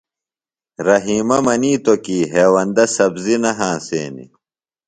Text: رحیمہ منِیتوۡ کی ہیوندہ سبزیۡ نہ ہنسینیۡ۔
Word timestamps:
رحیمہ 0.87 1.37
منِیتوۡ 1.45 2.01
کی 2.05 2.17
ہیوندہ 2.33 2.85
سبزیۡ 2.95 3.39
نہ 3.43 3.51
ہنسینیۡ۔ 3.57 4.31